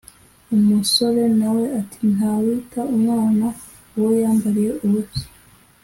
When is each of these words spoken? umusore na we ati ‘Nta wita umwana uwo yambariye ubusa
umusore 0.55 1.21
na 1.39 1.49
we 1.55 1.63
ati 1.79 1.99
‘Nta 2.15 2.31
wita 2.43 2.79
umwana 2.95 3.45
uwo 3.97 4.11
yambariye 4.21 4.71
ubusa 4.85 5.25